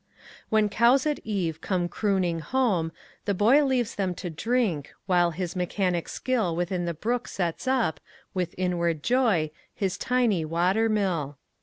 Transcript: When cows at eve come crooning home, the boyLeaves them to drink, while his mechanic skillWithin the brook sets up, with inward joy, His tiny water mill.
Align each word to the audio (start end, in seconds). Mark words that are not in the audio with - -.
When 0.49 0.67
cows 0.67 1.05
at 1.05 1.19
eve 1.23 1.61
come 1.61 1.87
crooning 1.87 2.39
home, 2.39 2.91
the 3.25 3.35
boyLeaves 3.35 3.93
them 3.97 4.15
to 4.15 4.31
drink, 4.31 4.93
while 5.05 5.29
his 5.29 5.55
mechanic 5.55 6.07
skillWithin 6.07 6.87
the 6.87 6.95
brook 6.95 7.27
sets 7.27 7.67
up, 7.67 7.99
with 8.33 8.55
inward 8.57 9.03
joy, 9.03 9.51
His 9.75 9.99
tiny 9.99 10.43
water 10.43 10.89
mill. 10.89 11.37